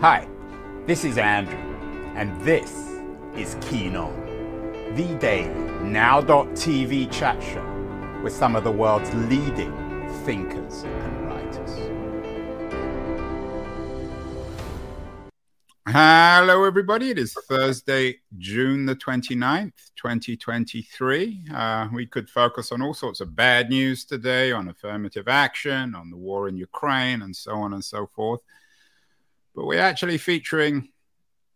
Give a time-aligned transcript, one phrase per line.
[0.00, 0.26] Hi,
[0.86, 1.58] this is Andrew,
[2.16, 2.96] and this
[3.36, 4.14] is Keen On,
[4.96, 5.50] the daily
[5.82, 9.70] now.tv chat show with some of the world's leading
[10.24, 11.70] thinkers and writers.
[15.86, 17.10] Hello, everybody.
[17.10, 21.44] It is Thursday, June the 29th, 2023.
[21.52, 26.08] Uh, we could focus on all sorts of bad news today on affirmative action, on
[26.08, 28.40] the war in Ukraine, and so on and so forth
[29.54, 30.88] but we're actually featuring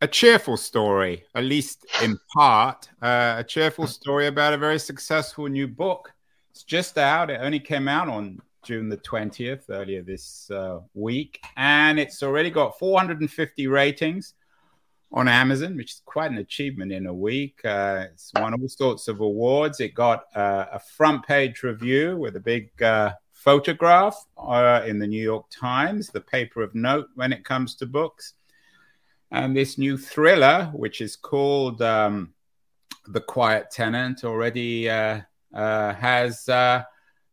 [0.01, 5.47] a cheerful story, at least in part, uh, a cheerful story about a very successful
[5.47, 6.13] new book.
[6.51, 7.31] It's just out.
[7.31, 12.51] It only came out on June the 20th, earlier this uh, week, and it's already
[12.51, 14.35] got 450 ratings
[15.13, 17.61] on Amazon, which is quite an achievement in a week.
[17.65, 19.81] Uh, it's won all sorts of awards.
[19.81, 23.13] It got uh, a front page review with a big uh,
[23.45, 27.87] photograph uh, in the New York Times, the paper of note when it comes to
[27.87, 28.35] books.
[29.31, 32.33] And this new thriller, which is called um,
[33.09, 35.21] The Quiet Tenant, already uh,
[35.53, 36.85] uh, has uh,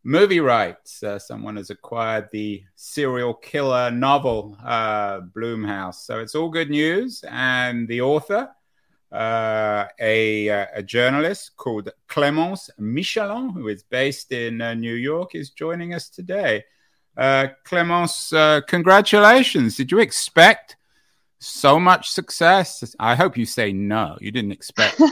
[0.03, 1.01] movie rights.
[1.01, 5.95] Uh, someone has acquired the serial killer novel, uh, Blumhouse.
[6.05, 7.23] So it's all good news.
[7.29, 8.49] And the author,
[9.11, 15.35] uh, a, uh, a, journalist called Clémence Michallon, who is based in uh, New York,
[15.35, 16.63] is joining us today.
[17.17, 19.75] Uh, Clémence, uh, congratulations.
[19.75, 20.77] Did you expect
[21.39, 22.95] so much success?
[22.99, 24.17] I hope you say no.
[24.21, 25.09] You didn't expect a,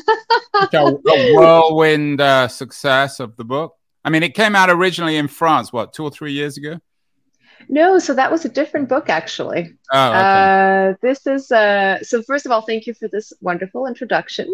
[0.73, 3.75] a, whirlwind uh, success of the book.
[4.05, 6.79] I mean, it came out originally in France, what, two or three years ago?
[7.67, 9.73] No, so that was a different book actually.
[9.91, 10.17] Oh, okay.
[10.17, 12.21] uh, this is uh, so.
[12.23, 14.53] First of all, thank you for this wonderful introduction,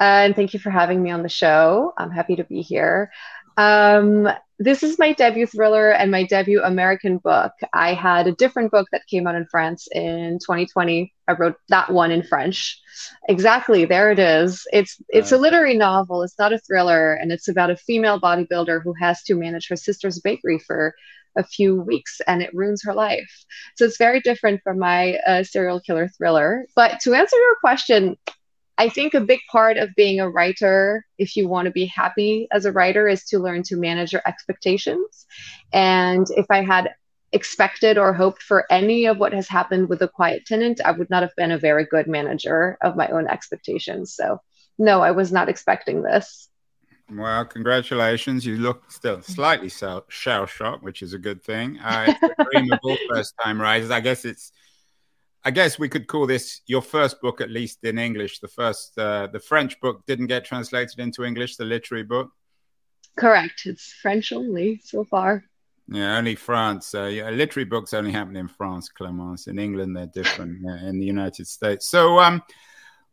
[0.00, 1.92] uh, and thank you for having me on the show.
[1.98, 3.10] I'm happy to be here.
[3.56, 7.52] Um, this is my debut thriller and my debut American book.
[7.72, 11.12] I had a different book that came out in France in 2020.
[11.28, 12.78] I wrote that one in French.
[13.28, 14.66] Exactly, there it is.
[14.72, 16.22] It's it's a literary novel.
[16.22, 19.76] It's not a thriller, and it's about a female bodybuilder who has to manage her
[19.76, 20.94] sister's bakery for
[21.36, 23.44] a few weeks and it ruins her life.
[23.76, 26.66] So it's very different from my uh, serial killer thriller.
[26.74, 28.16] But to answer your question,
[28.78, 32.48] I think a big part of being a writer, if you want to be happy
[32.50, 35.26] as a writer, is to learn to manage your expectations.
[35.72, 36.94] And if I had
[37.32, 41.10] expected or hoped for any of what has happened with the quiet tenant, I would
[41.10, 44.14] not have been a very good manager of my own expectations.
[44.14, 44.40] So,
[44.78, 46.49] no, I was not expecting this.
[47.12, 48.46] Well, congratulations.
[48.46, 51.78] You look still slightly shell shocked, which is a good thing.
[52.52, 53.90] Dream of all first time writers.
[53.90, 54.52] I guess it's,
[55.44, 58.40] I guess we could call this your first book, at least in English.
[58.40, 62.30] The first, uh, the French book didn't get translated into English, the literary book.
[63.16, 63.62] Correct.
[63.64, 65.44] It's French only so far.
[65.88, 66.94] Yeah, only France.
[66.94, 69.48] Uh, yeah, literary books only happen in France, Clemence.
[69.48, 70.64] In England, they're different.
[70.82, 71.88] in the United States.
[71.88, 72.42] So, um,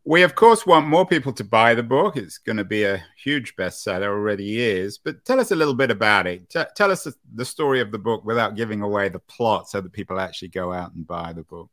[0.08, 2.16] we, of course, want more people to buy the book.
[2.16, 4.96] It's going to be a huge bestseller, already is.
[4.96, 6.48] But tell us a little bit about it.
[6.48, 9.92] T- tell us the story of the book without giving away the plot so that
[9.92, 11.68] people actually go out and buy the book.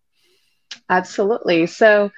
[0.89, 1.65] Absolutely.
[1.65, 2.11] So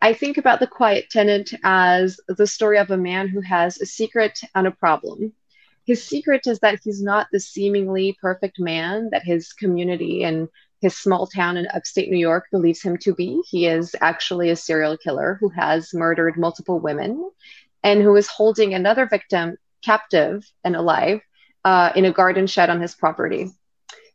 [0.00, 3.86] I think about The Quiet Tenant as the story of a man who has a
[3.86, 5.32] secret and a problem.
[5.84, 10.46] His secret is that he's not the seemingly perfect man that his community and
[10.84, 13.40] his small town in upstate New York believes him to be.
[13.48, 17.30] He is actually a serial killer who has murdered multiple women
[17.82, 21.22] and who is holding another victim captive and alive
[21.64, 23.50] uh, in a garden shed on his property.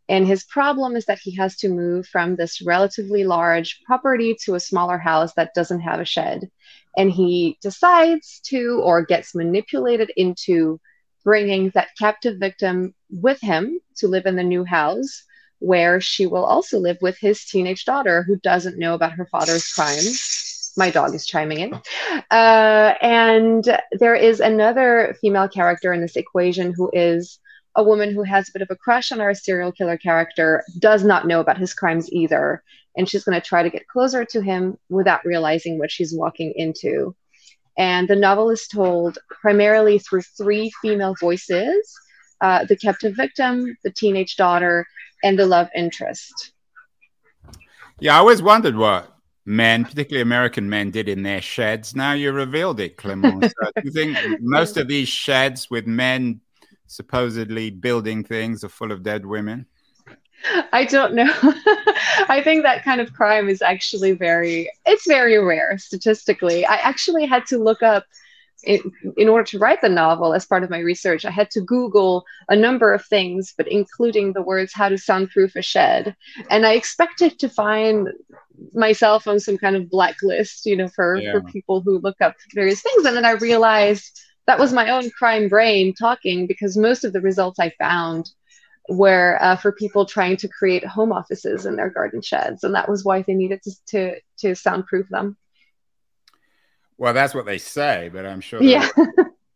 [0.08, 4.54] And his problem is that he has to move from this relatively large property to
[4.54, 6.52] a smaller house that doesn't have a shed.
[6.96, 10.80] And he decides to, or gets manipulated into,
[11.24, 15.24] bringing that captive victim with him to live in the new house
[15.60, 19.68] where she will also live with his teenage daughter who doesn't know about her father's
[19.72, 20.72] crimes.
[20.78, 21.74] My dog is chiming in.
[22.32, 27.40] Uh, and there is another female character in this equation who is
[27.76, 31.04] a woman who has a bit of a crush on our serial killer character, does
[31.04, 32.64] not know about his crimes either.
[32.98, 36.54] And she's going to try to get closer to him without realizing what she's walking
[36.56, 37.16] into.
[37.78, 41.94] And the novel is told primarily through three female voices
[42.42, 44.88] uh, the captive victim, the teenage daughter,
[45.24, 46.54] and the love interest.
[48.00, 49.14] Yeah, I always wondered what
[49.46, 51.96] men, particularly American men, did in their sheds.
[51.96, 53.54] Now you revealed it, Clemence.
[53.76, 56.42] do you think most of these sheds with men
[56.88, 59.66] supposedly building things are full of dead women?
[60.72, 61.32] I don't know.
[62.30, 66.66] I think that kind of crime is actually very it's very rare statistically.
[66.66, 68.06] I actually had to look up
[68.64, 68.80] in,
[69.18, 72.26] in order to write the novel, as part of my research, I had to Google
[72.50, 76.16] a number of things, but including the words how to soundproof a shed.
[76.50, 78.10] And I expected to find
[78.74, 81.32] myself on some kind of blacklist, you know, for, yeah.
[81.32, 83.06] for people who look up various things.
[83.06, 87.22] And then I realized that was my own crime brain talking because most of the
[87.22, 88.30] results I found
[88.90, 92.64] were uh, for people trying to create home offices in their garden sheds.
[92.64, 95.38] And that was why they needed to, to, to soundproof them.
[97.00, 98.90] Well, that's what they say, but I'm sure yeah.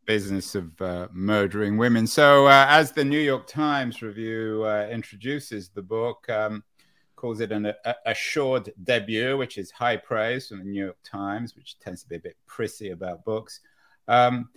[0.06, 2.08] business of uh, murdering women.
[2.08, 6.64] So, uh, as the New York Times review uh, introduces the book, um,
[7.18, 11.54] calls it an a, assured debut, which is high praise from the New York Times,
[11.58, 13.60] which tends to be a bit prissy about books.
[14.08, 14.48] Um,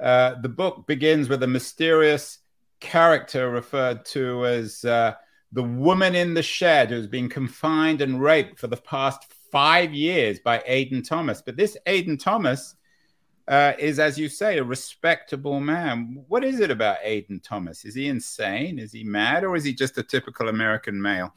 [0.00, 2.38] uh, the book begins with a mysterious
[2.80, 5.12] character referred to as uh,
[5.52, 10.38] the woman in the shed who's been confined and raped for the past five years
[10.40, 11.42] by Aiden Thomas.
[11.42, 12.74] But this Aiden Thomas
[13.48, 16.24] uh, is, as you say, a respectable man.
[16.28, 17.84] What is it about Aiden Thomas?
[17.84, 18.78] Is he insane?
[18.78, 19.44] Is he mad?
[19.44, 21.34] Or is he just a typical American male?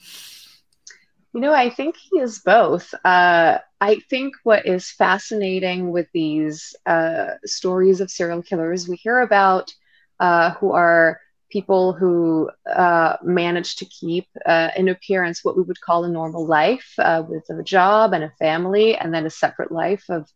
[1.34, 2.94] You know, I think he is both.
[3.04, 9.22] Uh, I think what is fascinating with these uh, stories of serial killers, we hear
[9.22, 9.74] about
[10.20, 11.20] uh, who are
[11.54, 16.46] people who uh, manage to keep uh, in appearance what we would call a normal
[16.48, 20.28] life uh, with a job and a family, and then a separate life of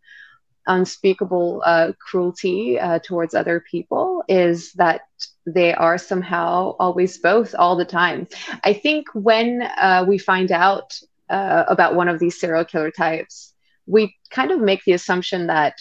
[0.68, 5.02] unspeakable uh, cruelty uh, towards other people, is that
[5.46, 8.28] they are somehow always both all the time.
[8.64, 10.90] I think when uh, we find out
[11.30, 13.54] about one of these serial killer types,
[13.86, 15.74] we kind of make the assumption that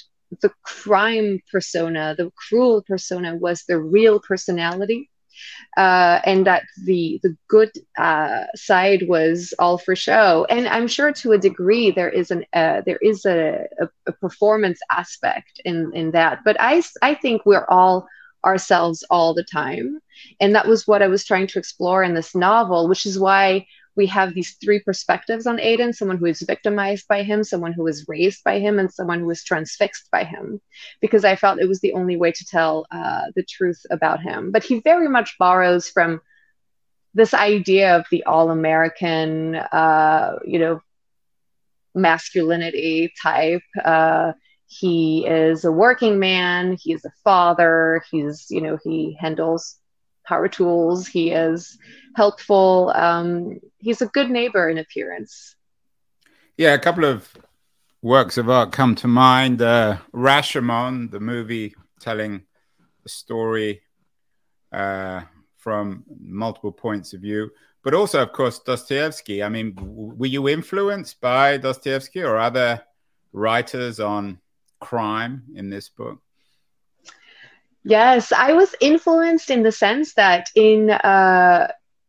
[0.43, 5.11] the crime persona, the cruel persona, was the real personality
[5.77, 10.47] uh, and that the the good uh, side was all for show.
[10.49, 14.13] And I'm sure to a degree there is an uh, there is a, a, a,
[14.13, 16.41] performance aspect in in that.
[16.45, 18.07] But I I think we're all
[18.45, 20.01] ourselves all the time,
[20.41, 23.67] and that was what I was trying to explore in this novel, which is why
[23.97, 27.85] we have these three perspectives on Aiden someone who is victimized by him, someone who
[27.85, 30.61] was raised by him, and someone who was transfixed by him,
[31.01, 34.53] because I felt it was the only way to tell uh, the truth about him.
[34.53, 36.21] But he very much borrows from
[37.15, 40.81] this idea of the all American, uh, you know,
[41.95, 43.63] masculinity type.
[43.83, 44.33] Uh,
[44.67, 49.77] he is a working man, he's a father, he's, you know, he handles
[50.27, 51.07] power tools.
[51.07, 51.79] He is
[52.15, 52.93] helpful.
[52.95, 55.57] Um, he's a good neighbor in appearance.
[56.57, 57.29] Yeah, a couple of
[58.03, 59.61] works of art come to mind.
[59.61, 62.43] Uh, Rashomon, the movie telling
[63.03, 63.83] the story
[64.73, 65.23] uh,
[65.57, 67.51] from multiple points of view,
[67.83, 69.43] but also, of course, Dostoevsky.
[69.43, 72.83] I mean, w- were you influenced by Dostoevsky or other
[73.33, 74.39] writers on
[74.81, 76.21] crime in this book?
[77.89, 81.69] Yes, I was influenced in the sense that in uh,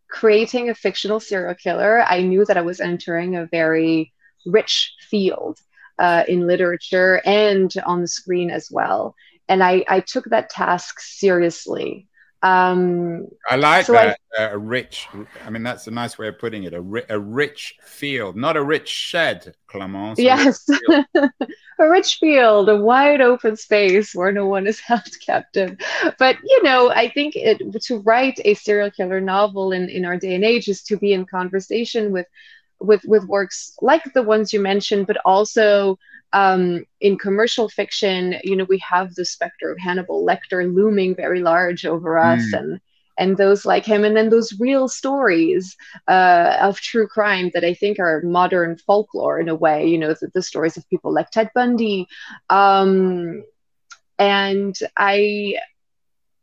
[0.10, 4.12] creating a fictional serial killer, I knew that I was entering a very
[4.48, 5.60] rich field
[6.00, 9.14] uh, in literature and on the screen as well.
[9.48, 12.08] And I, I took that task seriously.
[12.48, 14.20] Um, I like so that.
[14.38, 15.08] I, uh, a rich,
[15.46, 16.74] I mean, that's a nice way of putting it.
[16.74, 20.20] A, ri- a rich field, not a rich shed, Clemence.
[20.20, 20.66] Yes.
[21.16, 25.78] a rich field, a wide open space where no one is held captive.
[26.20, 30.18] But, you know, I think it, to write a serial killer novel in, in our
[30.18, 32.28] day and age is to be in conversation with
[32.80, 35.98] with with works like the ones you mentioned, but also
[36.34, 41.42] um, in commercial fiction, you know, we have the specter of Hannibal Lecter looming very
[41.42, 42.60] large over us, mm.
[42.60, 42.82] and
[43.20, 45.76] and those like him, and then those real stories
[46.08, 49.88] uh, of true crime that I think are modern folklore in a way.
[49.88, 52.08] You know, the, the stories of people like Ted Bundy,
[52.50, 53.44] um,
[54.20, 55.56] and I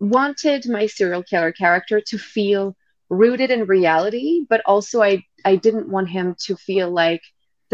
[0.01, 2.77] wanted my serial killer character to feel
[3.09, 7.23] rooted in reality, but also I I didn't want him to feel like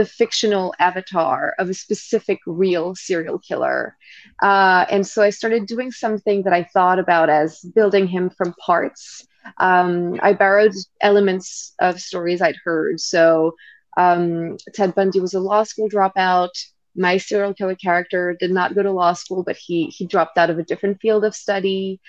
[0.01, 3.95] the fictional avatar of a specific real serial killer.
[4.43, 8.55] Uh, and so I started doing something that I thought about as building him from
[8.55, 9.27] parts.
[9.59, 12.99] Um, I borrowed elements of stories I'd heard.
[12.99, 13.57] So
[13.99, 16.55] um, Ted Bundy was a law school dropout.
[16.97, 20.49] My serial killer character did not go to law school, but he he dropped out
[20.49, 22.01] of a different field of study.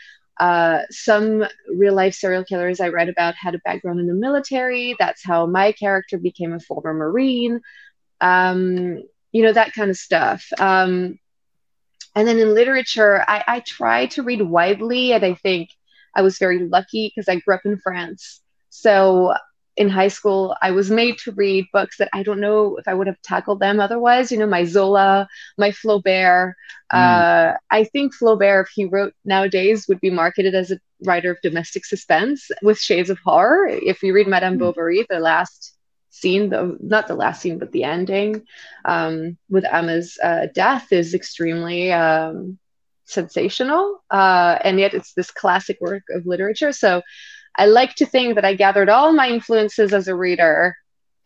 [0.41, 1.45] Uh, some
[1.75, 4.95] real life serial killers I read about had a background in the military.
[4.97, 7.61] That's how my character became a former Marine.
[8.21, 10.43] Um, you know, that kind of stuff.
[10.57, 11.19] Um,
[12.15, 15.69] and then in literature, I, I try to read widely, and I think
[16.15, 18.41] I was very lucky because I grew up in France.
[18.71, 19.35] So
[19.81, 22.93] in high school, I was made to read books that I don't know if I
[22.93, 24.31] would have tackled them otherwise.
[24.31, 26.53] You know, my Zola, my Flaubert.
[26.93, 26.99] Mm.
[26.99, 31.41] Uh, I think Flaubert, if he wrote nowadays, would be marketed as a writer of
[31.41, 33.67] domestic suspense with shades of horror.
[33.67, 34.59] If you read Madame mm.
[34.59, 35.75] Bovary, the last
[36.11, 38.45] scene, the not the last scene, but the ending
[38.85, 42.59] um, with Emma's uh, death is extremely um,
[43.05, 46.71] sensational, uh, and yet it's this classic work of literature.
[46.71, 47.01] So
[47.57, 50.75] I like to think that I gathered all my influences as a reader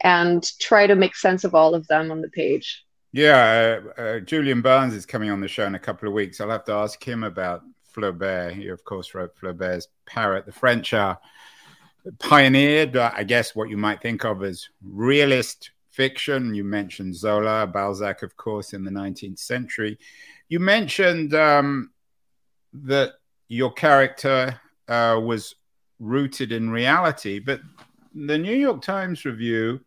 [0.04, 2.84] and try to make sense of all of them on the page.
[3.12, 6.42] Yeah, uh, uh, Julian Barnes is coming on the show in a couple of weeks.
[6.42, 7.64] I'll have to ask him about
[7.96, 8.54] Flaubert.
[8.54, 10.46] He, of course, wrote Flaubert's Parrot.
[10.46, 11.18] The French are
[12.20, 16.54] pioneered, uh, I guess, what you might think of as realist fiction.
[16.54, 19.98] You mentioned Zola, Balzac, of course, in the 19th century.
[20.50, 21.92] You mentioned um,
[22.74, 23.14] that
[23.48, 25.56] your character uh, was
[26.00, 27.40] rooted in reality.
[27.40, 27.62] But
[28.14, 29.82] the New York Times review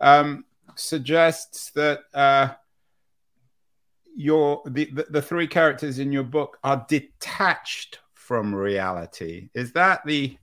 [0.00, 2.54] um, suggests that uh,
[4.14, 9.50] your the, the, the three characters in your book are detached from reality.
[9.54, 10.36] Is that the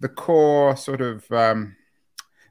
[0.00, 1.76] the core sort of um,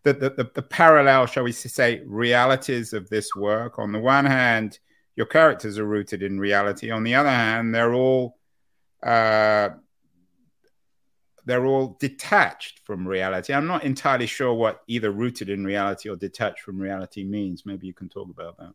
[0.04, 3.78] the, the, the parallel, shall we say, realities of this work?
[3.78, 4.80] On the one hand,
[5.16, 6.90] your characters are rooted in reality.
[6.90, 8.38] On the other hand, they're all
[9.04, 9.70] uh,
[11.46, 13.54] they're all detached from reality.
[13.54, 17.66] I'm not entirely sure what either rooted in reality or detached from reality means.
[17.66, 18.74] Maybe you can talk about that.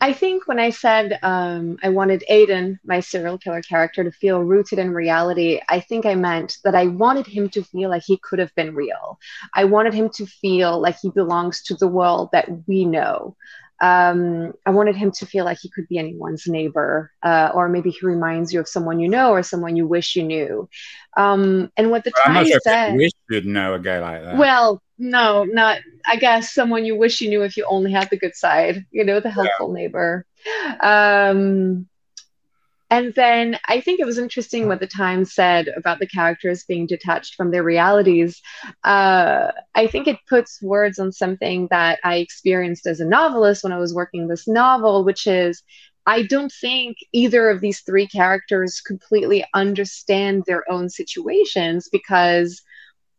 [0.00, 4.42] I think when I said um, I wanted Aiden, my serial killer character, to feel
[4.42, 8.18] rooted in reality, I think I meant that I wanted him to feel like he
[8.18, 9.18] could have been real.
[9.54, 13.36] I wanted him to feel like he belongs to the world that we know
[13.80, 17.90] um, I wanted him to feel like he could be anyone's neighbor, uh, or maybe
[17.90, 20.68] he reminds you of someone you know or someone you wish you knew.
[21.16, 24.38] Um, and what the well, sure said, wish you'd know a guy like that.
[24.38, 25.80] Well, no, not.
[26.06, 29.04] I guess someone you wish you knew if you only had the good side, you
[29.04, 29.82] know, the helpful yeah.
[29.82, 30.26] neighbor.
[30.80, 31.86] Um,
[32.88, 36.86] and then I think it was interesting what the Times said about the characters being
[36.86, 38.40] detached from their realities.
[38.84, 43.72] Uh, I think it puts words on something that I experienced as a novelist when
[43.72, 45.62] I was working this novel, which is
[46.06, 52.62] I don't think either of these three characters completely understand their own situations because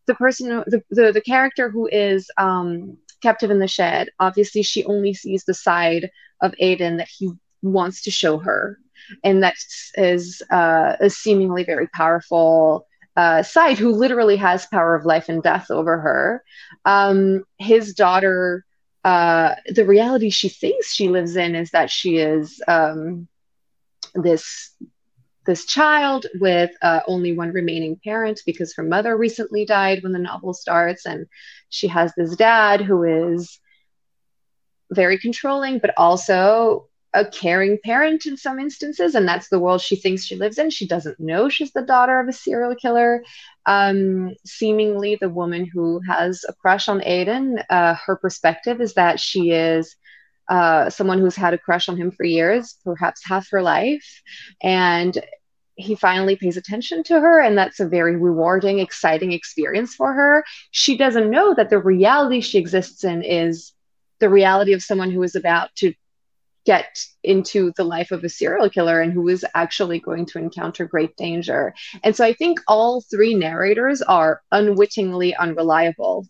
[0.06, 4.86] the person, the, the, the character who is um, captive in the shed, obviously she
[4.86, 6.10] only sees the side
[6.42, 7.32] of Aiden that he
[7.62, 8.80] wants to show her
[9.24, 9.56] and that
[9.96, 12.86] is uh, a seemingly very powerful
[13.16, 16.44] uh, side who literally has power of life and death over her.
[16.86, 18.64] Um, his daughter,
[19.04, 23.28] uh, the reality she thinks she lives in is that she is um,
[24.14, 24.72] this
[25.48, 30.20] this child with uh, only one remaining parent because her mother recently died when the
[30.20, 31.26] novel starts, and
[31.70, 33.60] she has this dad who is
[34.92, 39.96] very controlling, but also a caring parent in some instances, and that's the world she
[39.96, 40.70] thinks she lives in.
[40.70, 43.24] She doesn't know she's the daughter of a serial killer.
[43.66, 49.20] Um, seemingly, the woman who has a crush on Aiden, uh, her perspective is that
[49.20, 49.96] she is
[50.48, 54.22] uh, someone who's had a crush on him for years, perhaps half her life,
[54.62, 55.18] and
[55.76, 60.44] he finally pays attention to her and that's a very rewarding exciting experience for her
[60.72, 63.74] she doesn't know that the reality she exists in is
[64.20, 65.94] the reality of someone who is about to
[66.68, 70.86] get into the life of a serial killer and who is actually going to encounter
[70.86, 71.74] great danger.
[72.04, 76.28] And so I think all three narrators are unwittingly unreliable.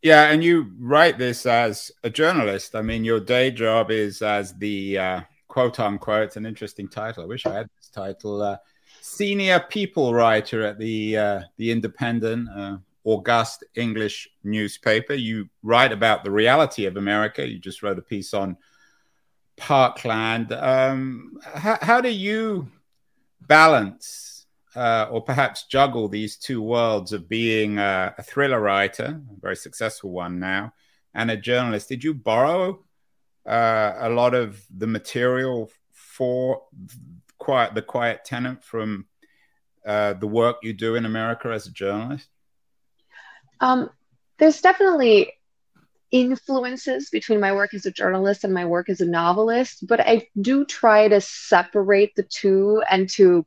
[0.00, 2.74] Yeah, and you write this as a journalist.
[2.74, 7.22] I mean, your day job is as the uh, quote unquote, it's an interesting title.
[7.22, 8.40] I wish I had this title.
[8.42, 8.56] Uh,
[9.02, 15.14] senior people writer at the uh, the Independent, uh, august English newspaper.
[15.14, 17.46] You write about the reality of America.
[17.46, 18.56] You just wrote a piece on
[19.56, 20.52] Parkland.
[20.52, 22.68] Um, how, how, do you
[23.40, 29.40] balance uh, or perhaps juggle these two worlds of being a, a, thriller writer, a
[29.40, 30.72] very successful one now,
[31.14, 31.88] and a journalist?
[31.88, 32.84] Did you borrow
[33.46, 36.62] uh, a lot of the material for
[37.38, 39.06] quiet, the quiet tenant from
[39.84, 42.28] uh, the work you do in America as a journalist?
[43.62, 43.90] Um,
[44.38, 45.32] there's definitely
[46.10, 50.28] influences between my work as a journalist and my work as a novelist, but I
[50.40, 53.46] do try to separate the two and to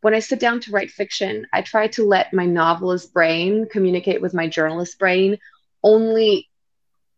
[0.00, 4.22] when I sit down to write fiction, I try to let my novelist brain communicate
[4.22, 5.38] with my journalist brain
[5.82, 6.48] only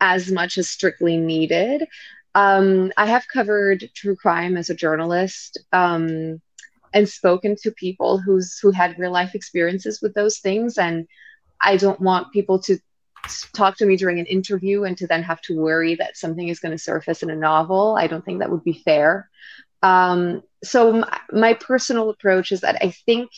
[0.01, 1.87] as much as strictly needed.
[2.35, 6.41] Um, I have covered true crime as a journalist um,
[6.95, 11.07] and spoken to people who's who had real life experiences with those things, and
[11.63, 12.79] I don't want people to
[13.53, 16.61] talk to me during an interview and to then have to worry that something is
[16.61, 17.97] going to surface in a novel.
[17.99, 19.29] I don't think that would be fair.
[19.83, 23.31] Um, so my, my personal approach is that I think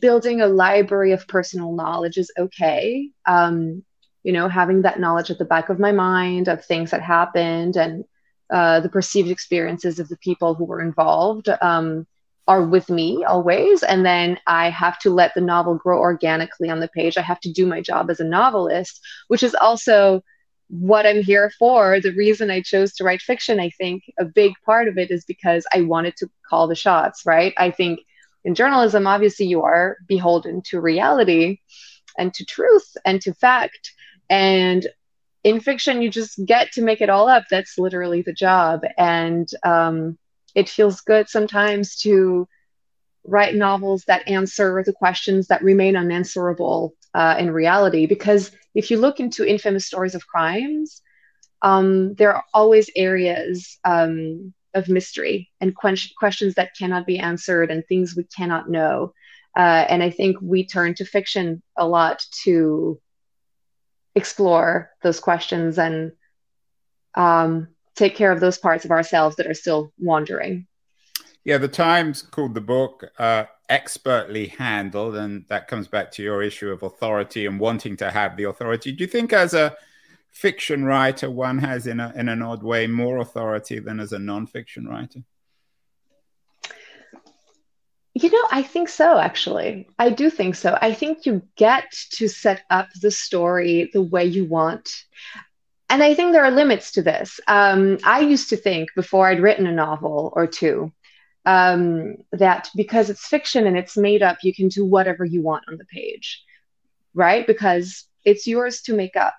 [0.00, 3.10] building a library of personal knowledge is okay.
[3.26, 3.84] Um,
[4.22, 7.76] you know, having that knowledge at the back of my mind of things that happened
[7.76, 8.04] and
[8.50, 12.06] uh, the perceived experiences of the people who were involved um,
[12.48, 13.82] are with me always.
[13.82, 17.18] And then I have to let the novel grow organically on the page.
[17.18, 20.22] I have to do my job as a novelist, which is also
[20.68, 22.00] what I'm here for.
[22.00, 25.24] The reason I chose to write fiction, I think a big part of it is
[25.26, 27.52] because I wanted to call the shots, right?
[27.58, 28.00] I think
[28.44, 31.58] in journalism, obviously, you are beholden to reality
[32.16, 33.92] and to truth and to fact.
[34.30, 34.86] And
[35.44, 37.44] in fiction, you just get to make it all up.
[37.50, 38.82] That's literally the job.
[38.96, 40.18] And um,
[40.58, 42.48] it feels good sometimes to
[43.24, 48.06] write novels that answer the questions that remain unanswerable uh, in reality.
[48.06, 51.00] Because if you look into infamous stories of crimes,
[51.62, 57.70] um, there are always areas um, of mystery and que- questions that cannot be answered
[57.70, 59.12] and things we cannot know.
[59.56, 63.00] Uh, and I think we turn to fiction a lot to
[64.16, 66.12] explore those questions and
[67.14, 67.68] um,
[67.98, 70.66] take care of those parts of ourselves that are still wandering.
[71.44, 76.42] Yeah, the Times called the book uh, expertly handled, and that comes back to your
[76.42, 78.92] issue of authority and wanting to have the authority.
[78.92, 79.76] Do you think, as a
[80.30, 84.18] fiction writer, one has, in, a, in an odd way, more authority than as a
[84.18, 85.20] non-fiction writer?
[88.14, 89.88] You know, I think so, actually.
[89.98, 90.76] I do think so.
[90.82, 94.90] I think you get to set up the story the way you want.
[95.90, 97.40] And I think there are limits to this.
[97.46, 100.92] Um, I used to think before I'd written a novel or two
[101.46, 105.64] um, that because it's fiction and it's made up, you can do whatever you want
[105.68, 106.44] on the page,
[107.14, 107.46] right?
[107.46, 109.34] Because it's yours to make up.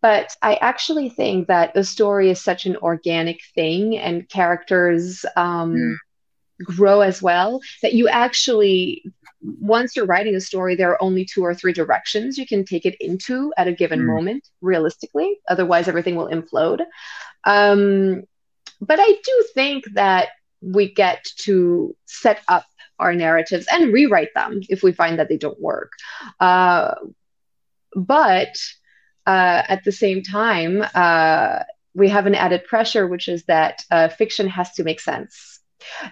[0.00, 5.74] But I actually think that a story is such an organic thing and characters um,
[5.74, 5.96] mm.
[6.62, 9.02] grow as well that you actually,
[9.60, 12.86] once you're writing a story, there are only two or three directions you can take
[12.86, 14.06] it into at a given mm.
[14.06, 15.38] moment, realistically.
[15.48, 16.80] Otherwise, everything will implode.
[17.44, 18.22] Um,
[18.80, 20.28] but I do think that
[20.60, 22.64] we get to set up
[22.98, 25.92] our narratives and rewrite them if we find that they don't work.
[26.40, 26.94] Uh,
[27.94, 28.56] but
[29.26, 31.60] uh, at the same time, uh,
[31.94, 35.53] we have an added pressure, which is that uh, fiction has to make sense,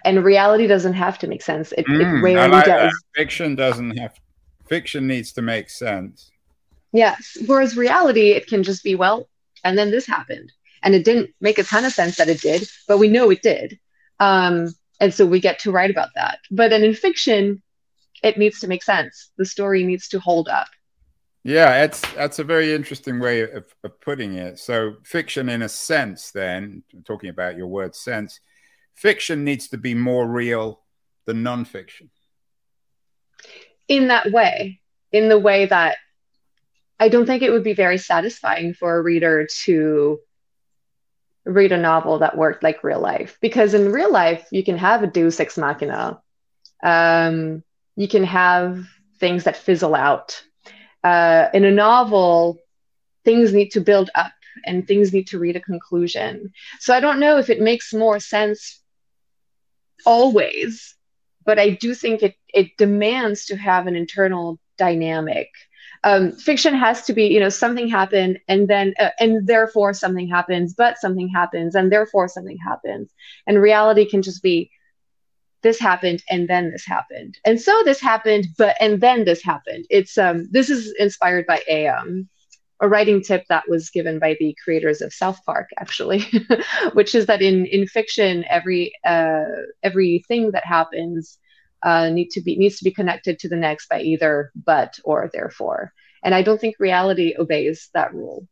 [0.04, 1.72] and reality doesn't have to make sense.
[1.72, 2.92] It, mm, it rarely like does.
[2.92, 3.02] That.
[3.14, 4.18] Fiction doesn't have.
[4.66, 6.30] Fiction needs to make sense.
[6.92, 9.28] Yes, whereas reality, it can just be well,
[9.64, 12.68] and then this happened, and it didn't make a ton of sense that it did,
[12.86, 13.78] but we know it did,
[14.20, 14.68] um,
[15.00, 16.38] and so we get to write about that.
[16.50, 17.62] But then in fiction,
[18.22, 19.30] it needs to make sense.
[19.38, 20.68] The story needs to hold up.
[21.44, 24.60] Yeah, it's that's a very interesting way of, of, putting it.
[24.60, 28.38] So, fiction, in a sense, then talking about your word sense,
[28.94, 30.80] fiction needs to be more real
[31.26, 32.08] than nonfiction.
[33.88, 35.96] In that way, in the way that
[36.98, 40.20] I don't think it would be very satisfying for a reader to
[41.44, 45.02] read a novel that worked like real life, because in real life you can have
[45.02, 46.20] a Deus ex machina,
[46.82, 47.62] um,
[47.96, 48.86] you can have
[49.18, 50.42] things that fizzle out
[51.04, 52.58] uh, in a novel,
[53.24, 54.32] things need to build up
[54.64, 56.52] and things need to read a conclusion.
[56.80, 58.80] So I don't know if it makes more sense
[60.04, 60.94] always,
[61.44, 65.48] but I do think it it demands to have an internal dynamic.
[66.04, 70.28] Um, fiction has to be, you know, something happened and then, uh, and therefore something
[70.28, 73.12] happens, but something happens and therefore something happens.
[73.46, 74.70] And reality can just be
[75.62, 79.84] this happened and then this happened and so this happened but and then this happened
[79.90, 82.28] it's um this is inspired by a um
[82.82, 86.26] a writing tip that was given by the creators of South Park, actually,
[86.92, 89.44] which is that in in fiction, every uh,
[89.82, 91.38] everything that happens
[91.84, 95.30] uh, need to be needs to be connected to the next by either but or
[95.32, 95.92] therefore.
[96.24, 98.46] And I don't think reality obeys that rule.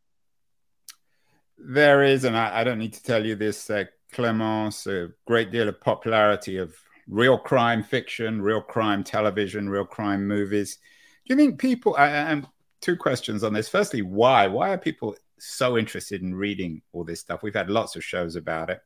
[1.57, 5.51] There is, and I, I don't need to tell you this, uh, Clemence, a great
[5.51, 6.75] deal of popularity of
[7.07, 10.77] real crime fiction, real crime television, real crime movies.
[11.25, 11.97] Do you think people?
[11.97, 12.47] And
[12.81, 13.69] two questions on this.
[13.69, 14.47] Firstly, why?
[14.47, 17.43] Why are people so interested in reading all this stuff?
[17.43, 18.81] We've had lots of shows about it.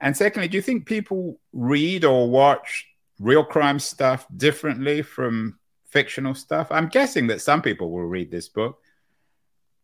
[0.00, 2.86] And secondly, do you think people read or watch
[3.20, 6.68] real crime stuff differently from fictional stuff?
[6.70, 8.80] I'm guessing that some people will read this book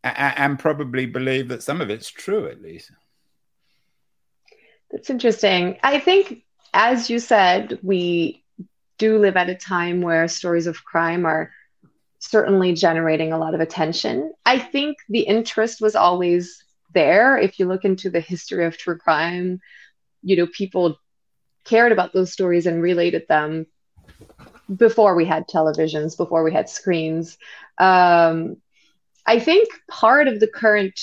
[0.02, 2.90] and probably believe that some of it's true, at least.
[4.90, 5.78] That's interesting.
[5.82, 8.44] I think as you said, we
[8.98, 11.52] do live at a time where stories of crime are
[12.18, 14.32] certainly generating a lot of attention.
[14.44, 16.62] I think the interest was always
[16.94, 17.38] there.
[17.38, 19.60] If you look into the history of true crime,
[20.22, 20.98] you know, people
[21.64, 23.66] cared about those stories and related them
[24.74, 27.38] before we had televisions, before we had screens.
[27.78, 28.56] Um,
[29.26, 30.98] I think part of the current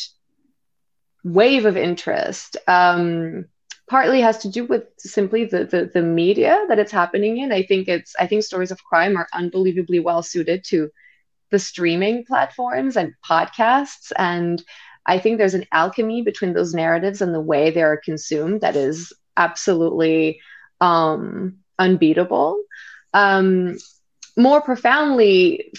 [1.24, 3.46] wave of interest um,
[3.88, 7.52] partly has to do with simply the, the, the media that it's happening in.
[7.52, 10.90] I think it's I think stories of crime are unbelievably well suited to
[11.52, 14.64] the streaming platforms and podcasts and
[15.06, 18.76] I think there's an alchemy between those narratives and the way they are consumed that
[18.76, 20.40] is absolutely
[20.82, 22.60] um, unbeatable.
[23.14, 23.78] Um,
[24.38, 25.72] more profoundly,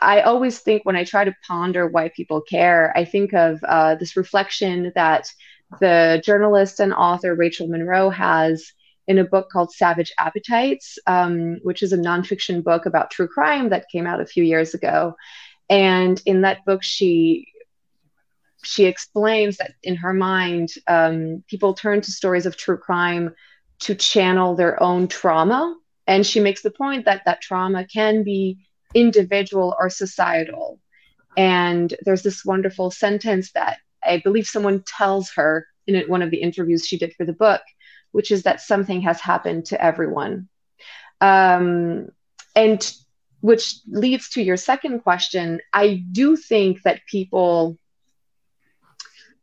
[0.00, 3.94] I always think when I try to ponder why people care, I think of uh,
[3.96, 5.30] this reflection that
[5.78, 8.72] the journalist and author Rachel Monroe has
[9.10, 13.70] in a book called Savage Appetites, um, which is a nonfiction book about true crime
[13.70, 15.16] that came out a few years ago.
[15.68, 17.48] And in that book, she
[18.62, 23.34] she explains that in her mind, um, people turn to stories of true crime
[23.80, 25.74] to channel their own trauma.
[26.06, 28.58] And she makes the point that that trauma can be
[28.94, 30.78] individual or societal.
[31.36, 36.42] And there's this wonderful sentence that I believe someone tells her in one of the
[36.42, 37.62] interviews she did for the book,
[38.12, 40.48] which is that something has happened to everyone.
[41.20, 42.08] Um,
[42.56, 42.92] and
[43.40, 45.60] which leads to your second question.
[45.72, 47.78] I do think that people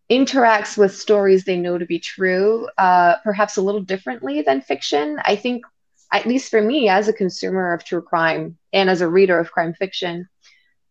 [0.10, 5.20] interacts with stories they know to be true, uh, perhaps a little differently than fiction.
[5.26, 5.66] I think,
[6.14, 9.52] at least for me, as a consumer of true crime and as a reader of
[9.52, 10.30] crime fiction,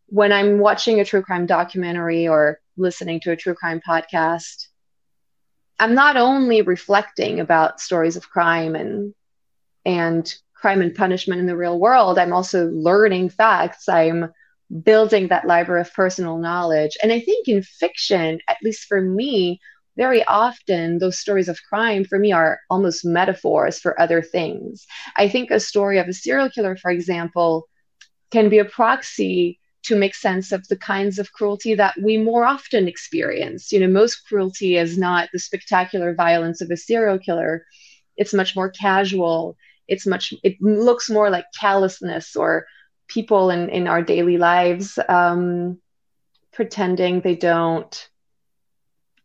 [0.07, 4.69] when I'm watching a true crime documentary or listening to a true crime podcast,
[5.79, 9.15] I'm not only reflecting about stories of crime and
[9.85, 13.89] and crime and punishment in the real world, I'm also learning facts.
[13.89, 14.33] I'm
[14.83, 16.97] building that library of personal knowledge.
[17.03, 19.61] And I think in fiction, at least for me,
[19.97, 24.87] very often those stories of crime for me are almost metaphors for other things.
[25.17, 27.69] I think a story of a serial killer, for example,
[28.31, 32.44] can be a proxy to make sense of the kinds of cruelty that we more
[32.44, 33.72] often experience.
[33.72, 37.64] You know, most cruelty is not the spectacular violence of a serial killer.
[38.16, 39.57] It's much more casual.
[39.88, 42.66] It's much it looks more like callousness or
[43.09, 45.79] people in, in our daily lives um,
[46.53, 48.09] pretending they don't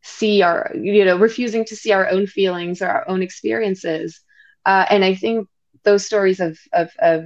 [0.04, 4.19] see our you know refusing to see our own feelings or our own experiences
[4.65, 5.47] uh, and i think
[5.84, 7.26] those stories of, of, of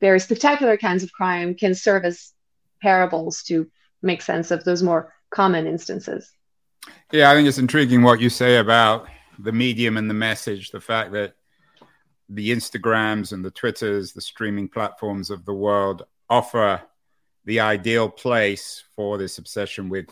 [0.00, 2.32] very spectacular kinds of crime can serve as
[2.82, 3.70] parables to
[4.02, 6.32] make sense of those more common instances
[7.12, 9.06] yeah i think it's intriguing what you say about
[9.38, 11.34] the medium and the message the fact that
[12.28, 16.82] the Instagrams and the Twitters, the streaming platforms of the world offer
[17.44, 20.06] the ideal place for this obsession with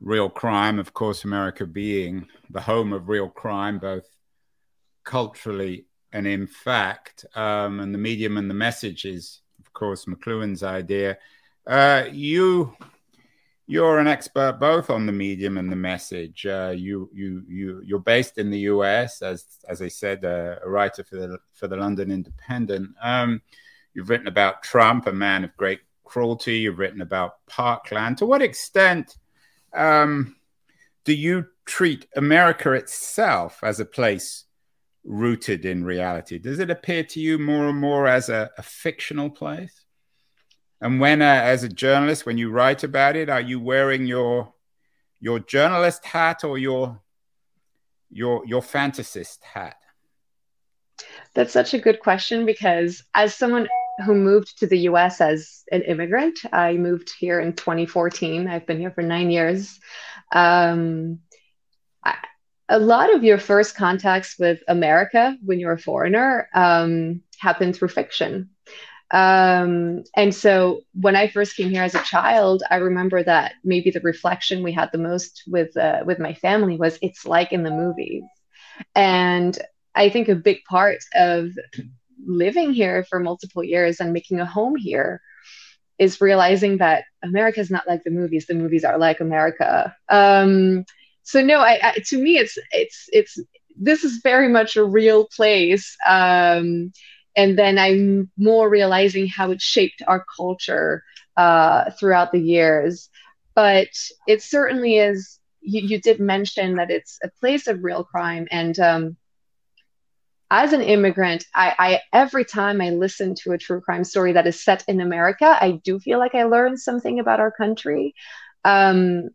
[0.00, 0.78] real crime.
[0.78, 4.06] Of course, America being the home of real crime, both
[5.02, 7.26] culturally and in fact.
[7.34, 11.18] Um, and the medium and the message is, of course, McLuhan's idea.
[11.66, 12.74] Uh, you
[13.66, 16.46] you're an expert both on the medium and the message.
[16.46, 19.22] Uh, you you you you're based in the U.S.
[19.22, 22.90] as as I said, uh, a writer for the for the London Independent.
[23.02, 23.42] Um,
[23.92, 26.58] you've written about Trump, a man of great cruelty.
[26.58, 28.18] You've written about Parkland.
[28.18, 29.16] To what extent
[29.74, 30.36] um,
[31.04, 34.43] do you treat America itself as a place
[35.04, 36.38] rooted in reality?
[36.38, 39.84] Does it appear to you more and more as a, a fictional place?
[40.80, 44.52] And when, uh, as a journalist, when you write about it, are you wearing your
[45.20, 47.00] your journalist hat or your
[48.10, 49.76] your your fantasist hat?
[51.34, 53.68] That's such a good question because as someone
[54.04, 58.48] who moved to the US as an immigrant, I moved here in 2014.
[58.48, 59.78] I've been here for nine years.
[60.32, 61.20] Um,
[62.04, 62.16] I,
[62.68, 67.88] a lot of your first contacts with America when you're a foreigner um, happen through
[67.88, 68.50] fiction.
[69.10, 73.90] Um, and so when I first came here as a child, I remember that maybe
[73.90, 77.62] the reflection we had the most with uh, with my family was it's like in
[77.62, 78.24] the movies.
[78.94, 79.56] And
[79.94, 81.50] I think a big part of
[82.26, 85.20] living here for multiple years and making a home here
[85.98, 88.46] is realizing that America is not like the movies.
[88.46, 89.94] The movies are like America.
[90.08, 90.84] Um,
[91.24, 93.38] so no, I, I, to me, it's it's it's
[93.76, 95.96] this is very much a real place.
[96.06, 96.92] Um,
[97.36, 101.02] and then I'm more realizing how it shaped our culture
[101.36, 103.08] uh, throughout the years.
[103.54, 103.88] But
[104.28, 105.40] it certainly is.
[105.66, 109.16] You, you, did mention that it's a place of real crime, and um,
[110.50, 114.46] as an immigrant, I, I, every time I listen to a true crime story that
[114.46, 118.14] is set in America, I do feel like I learned something about our country.
[118.62, 119.30] Um,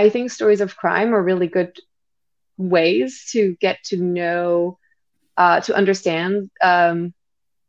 [0.00, 1.76] I think stories of crime are really good
[2.56, 4.78] ways to get to know,
[5.36, 7.12] uh, to understand um,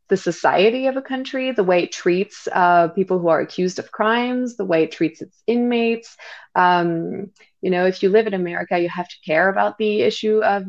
[0.08, 3.92] the society of a country, the way it treats uh, people who are accused of
[3.92, 6.16] crimes, the way it treats its inmates.
[6.54, 10.42] Um, you know, if you live in America, you have to care about the issue
[10.42, 10.64] of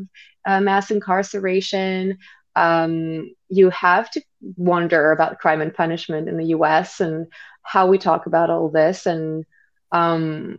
[0.46, 2.18] uh, mass incarceration.
[2.56, 4.22] Um, you have to
[4.56, 7.26] wonder about crime and punishment in the US and
[7.62, 9.44] how we talk about all this and,
[9.92, 10.58] um,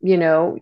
[0.00, 0.58] you know,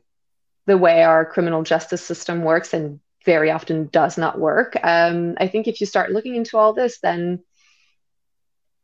[0.66, 4.76] the way our criminal justice system works and very often does not work.
[4.82, 7.42] Um, I think if you start looking into all this, then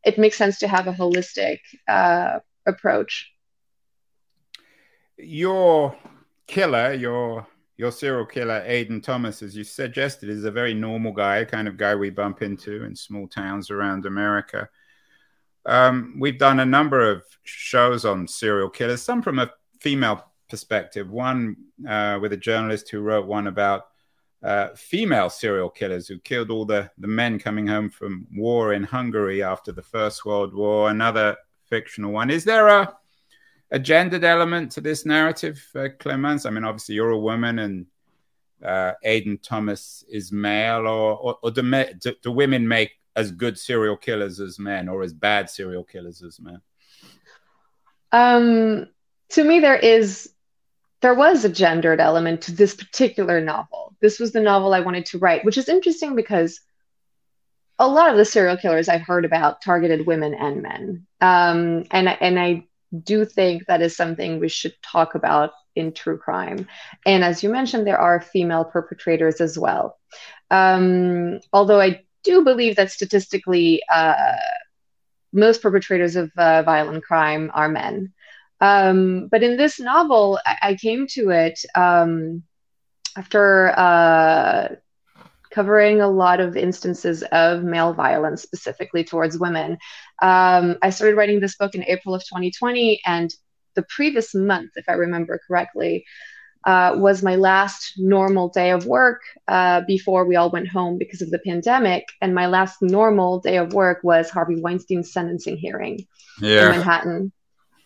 [0.05, 3.31] it makes sense to have a holistic uh, approach.
[5.17, 5.97] Your
[6.47, 11.45] killer, your your serial killer, Aiden Thomas, as you suggested, is a very normal guy,
[11.45, 14.69] kind of guy we bump into in small towns around America.
[15.67, 21.11] Um, we've done a number of shows on serial killers, some from a female perspective.
[21.11, 21.57] One
[21.89, 23.87] uh, with a journalist who wrote one about
[24.43, 28.85] uh, female serial killers who killed all the, the men coming home from war in
[28.85, 30.91] Hungary after the First World War.
[30.91, 32.31] Another fictional one.
[32.31, 32.95] Is there a
[33.71, 36.47] a gendered element to this narrative, uh, Clemence?
[36.47, 37.87] I mean, obviously you're a woman and
[38.63, 41.63] uh, Aiden Thomas is male, or, or, or do,
[42.01, 46.23] do, do, women make as good serial killers as men, or as bad serial killers
[46.23, 46.61] as men?
[48.13, 48.87] Um,
[49.31, 50.34] to me, there is
[51.05, 53.95] there was a gendered element to this particular novel.
[54.01, 56.63] This was the novel I wanted to write, which is interesting because
[57.79, 62.09] a lot of the serial killers I've heard about targeted women and men, um, and
[62.09, 62.67] and I
[62.99, 66.67] do think that is something we should talk about in true crime.
[67.05, 69.99] And as you mentioned, there are female perpetrators as well.
[70.51, 74.37] Um, although I do believe that statistically, uh,
[75.35, 78.15] most perpetrators of uh, violent crime are men.
[78.61, 82.43] Um, but in this novel, I, I came to it um,
[83.17, 84.69] after uh,
[85.51, 89.79] covering a lot of instances of male violence, specifically towards women.
[90.21, 93.33] Um, I started writing this book in April of 2020, and
[93.75, 96.05] the previous month, if I remember correctly,
[96.67, 101.21] uh, was my last normal day of work uh, before we all went home because
[101.21, 102.07] of the pandemic.
[102.21, 106.07] And my last normal day of work was Harvey Weinstein's sentencing hearing
[106.41, 106.67] yeah.
[106.67, 107.33] in Manhattan.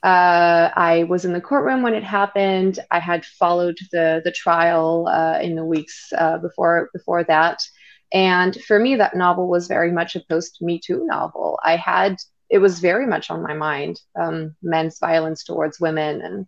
[0.03, 2.79] Uh, I was in the courtroom when it happened.
[2.91, 7.61] I had followed the the trial uh, in the weeks uh, before before that,
[8.13, 11.59] and for me, that novel was very much a post Me Too novel.
[11.65, 12.17] I had
[12.49, 16.47] it was very much on my mind, um, men's violence towards women, and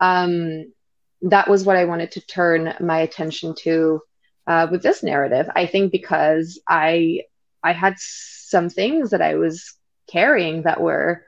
[0.00, 0.72] um,
[1.22, 4.00] that was what I wanted to turn my attention to
[4.46, 5.48] uh, with this narrative.
[5.54, 7.24] I think because I
[7.62, 9.74] I had some things that I was
[10.10, 11.25] carrying that were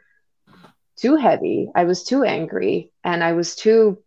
[1.01, 1.71] too heavy.
[1.75, 3.99] I was too angry and I was too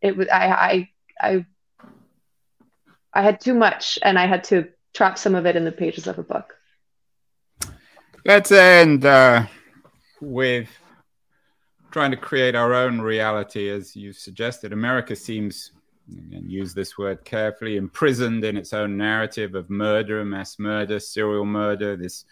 [0.00, 0.88] it was I I
[1.20, 1.46] I
[3.12, 6.06] I had too much and I had to trap some of it in the pages
[6.06, 6.54] of a book.
[8.24, 9.46] Let's end uh,
[10.20, 10.68] with
[11.90, 14.72] trying to create our own reality, as you suggested.
[14.72, 15.72] America seems,
[16.10, 21.44] again, use this word carefully, imprisoned in its own narrative of murder, mass murder, serial
[21.44, 22.24] murder, this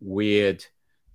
[0.00, 0.64] weird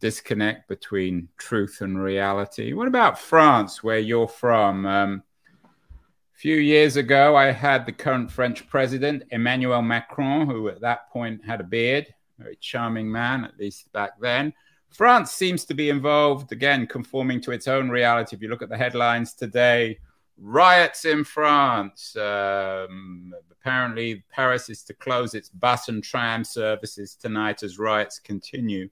[0.06, 2.74] disconnect between truth and reality.
[2.74, 4.86] What about France, where you're from?
[4.86, 5.24] Um,
[5.64, 11.10] a few years ago, I had the current French president, Emmanuel Macron, who at that
[11.10, 12.06] point had a beard,
[12.38, 14.54] very charming man, at least back then.
[14.92, 18.36] France seems to be involved, again, conforming to its own reality.
[18.36, 19.98] If you look at the headlines today,
[20.38, 22.16] riots in France.
[22.16, 28.88] Um, apparently, Paris is to close its bus and tram services tonight as riots continue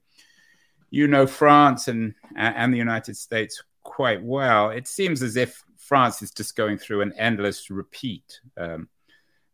[0.94, 4.70] you know France and and the United States quite well.
[4.70, 8.88] It seems as if France is just going through an endless repeat um,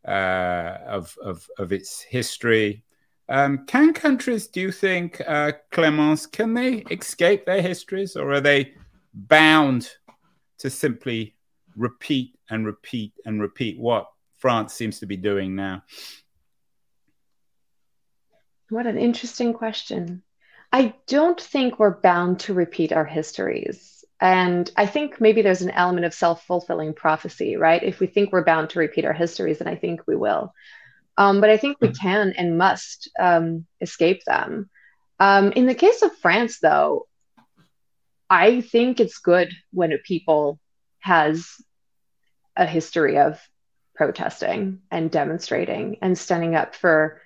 [0.06, 2.84] uh, of, of, of its history.
[3.28, 8.40] Um, can countries, do you think, uh, Clemence, can they escape their histories, or are
[8.40, 8.74] they
[9.14, 9.90] bound
[10.58, 11.36] to simply
[11.76, 14.06] repeat and repeat and repeat what
[14.38, 15.82] France seems to be doing now?
[18.68, 20.22] What an interesting question.
[20.72, 24.04] I don't think we're bound to repeat our histories.
[24.20, 27.82] And I think maybe there's an element of self fulfilling prophecy, right?
[27.82, 30.52] If we think we're bound to repeat our histories, then I think we will.
[31.16, 31.94] Um, but I think we hmm.
[31.94, 34.70] can and must um, escape them.
[35.18, 37.06] Um, in the case of France, though,
[38.28, 40.60] I think it's good when a people
[41.00, 41.46] has
[42.56, 43.40] a history of
[43.94, 47.20] protesting and demonstrating and standing up for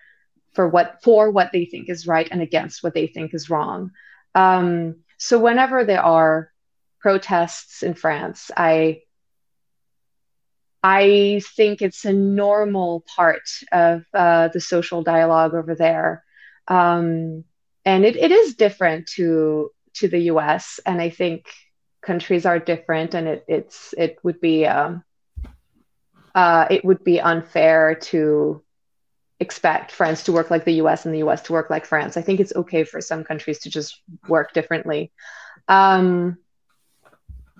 [0.54, 3.90] for what for what they think is right and against what they think is wrong.
[4.34, 6.50] Um, so whenever there are
[7.00, 9.02] protests in France, I
[10.82, 16.24] I think it's a normal part of uh, the social dialogue over there,
[16.68, 17.44] um,
[17.84, 20.80] and it, it is different to to the U.S.
[20.84, 21.46] And I think
[22.02, 25.02] countries are different, and it it's it would be um,
[26.34, 28.63] uh, it would be unfair to
[29.44, 32.16] expect France to work like the US and the US to work like France.
[32.16, 35.12] I think it's okay for some countries to just work differently.
[35.68, 36.38] Um,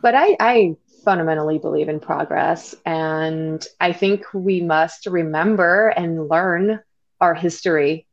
[0.03, 2.75] but I, I fundamentally believe in progress.
[2.85, 6.81] And I think we must remember and learn
[7.20, 8.07] our history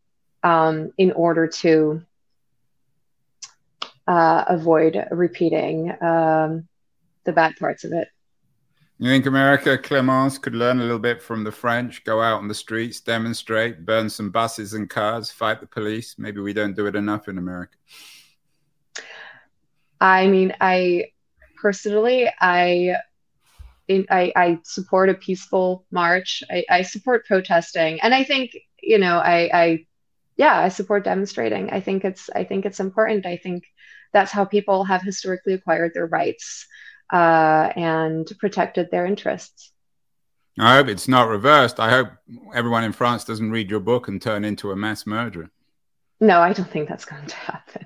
[0.43, 2.01] um, in order to
[4.07, 6.67] uh, avoid repeating um,
[7.23, 8.07] the bad parts of it.
[9.01, 12.47] You think America, Clemence, could learn a little bit from the French, go out on
[12.47, 16.13] the streets, demonstrate, burn some buses and cars, fight the police?
[16.19, 17.75] Maybe we don't do it enough in America.
[19.99, 21.13] I mean, I
[21.59, 22.97] personally, I
[23.89, 26.43] I, I, support a peaceful march.
[26.51, 28.51] I, I, support protesting, and I think
[28.83, 29.85] you know, I, I,
[30.37, 31.71] yeah, I support demonstrating.
[31.71, 33.25] I think it's, I think it's important.
[33.25, 33.63] I think
[34.13, 36.67] that's how people have historically acquired their rights
[37.12, 39.71] uh, and protected their interests.
[40.60, 41.80] I hope it's not reversed.
[41.80, 42.10] I hope
[42.54, 45.50] everyone in France doesn't read your book and turn into a mass murderer.
[46.19, 47.86] No, I don't think that's going to happen.